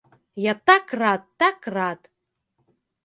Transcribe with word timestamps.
Я 0.45 0.53
так 0.69 0.93
рад, 1.01 1.21
так 1.41 1.59
рад. 1.75 1.99